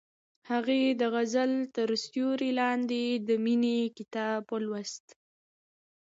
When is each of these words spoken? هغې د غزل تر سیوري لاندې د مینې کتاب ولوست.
هغې 0.49 0.83
د 1.01 1.01
غزل 1.13 1.51
تر 1.75 1.89
سیوري 2.05 2.51
لاندې 2.61 3.03
د 3.27 3.29
مینې 3.45 3.79
کتاب 3.97 4.41
ولوست. 4.53 5.05